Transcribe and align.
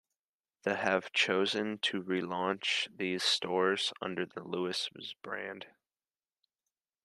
The 0.63 0.77
have 0.77 1.11
chosen 1.11 1.77
to 1.83 2.01
relaunch 2.01 2.87
these 2.97 3.21
stores 3.23 3.93
under 4.01 4.25
the 4.25 4.41
Lewis's 4.43 5.13
brand. 5.21 5.67